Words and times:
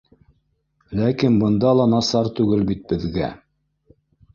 Ләкин 1.01 1.37
бында 1.45 1.75
ла 1.83 1.87
насар 1.95 2.33
түгел 2.41 2.67
бит 2.75 2.85
беҙгә 2.95 3.35